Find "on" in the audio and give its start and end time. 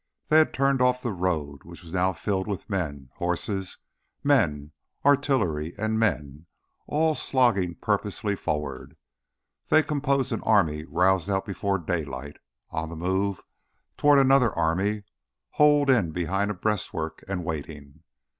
12.71-12.89